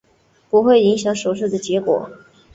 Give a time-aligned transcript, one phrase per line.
[0.49, 2.09] 不会影响手术的结果。